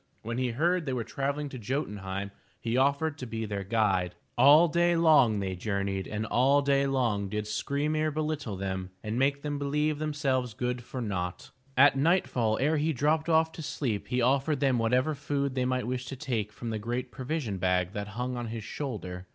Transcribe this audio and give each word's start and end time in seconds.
When 0.23 0.39
he 0.39 0.49
heard 0.49 0.87
they 0.87 0.93
were 0.93 1.03
travelling 1.03 1.47
to 1.49 1.59
Jo'tun 1.59 1.97
heim 1.99 2.31
he 2.59 2.75
offered 2.75 3.19
to 3.19 3.27
be 3.27 3.45
their 3.45 3.63
guide. 3.63 4.15
All 4.35 4.67
day 4.67 4.95
long 4.95 5.39
they 5.39 5.55
journeyed 5.55 6.07
and 6.07 6.25
all 6.25 6.63
day 6.63 6.87
long 6.87 7.29
438 7.29 7.29
THE 7.29 7.29
TREASURE 7.29 7.43
CHEST 7.43 7.59
did 7.67 7.73
Skry 7.87 7.91
'mir 7.91 8.09
belittle 8.11 8.57
them 8.57 8.89
and 9.03 9.19
make 9.19 9.43
them 9.43 9.59
believe 9.59 9.99
themselves 9.99 10.55
good 10.55 10.81
for 10.83 11.01
naught. 11.01 11.51
At 11.77 11.99
nightfall, 11.99 12.57
ere 12.59 12.77
he 12.77 12.93
dropped 12.93 13.29
off 13.29 13.51
to 13.51 13.61
sleep, 13.61 14.07
he 14.07 14.23
offered 14.23 14.59
them 14.59 14.79
whatever 14.79 15.13
food 15.13 15.53
they 15.53 15.65
might 15.65 15.85
wish 15.85 16.05
to 16.07 16.15
take 16.15 16.51
from 16.51 16.71
the 16.71 16.79
great 16.79 17.11
provision 17.11 17.59
bag 17.59 17.93
that 17.93 18.07
hung 18.17 18.35
on 18.35 18.47
his 18.47 18.63
shoulder. 18.63 19.27